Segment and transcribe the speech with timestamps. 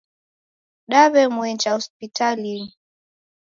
[0.91, 2.67] Daw'emwenja Hospitalinyi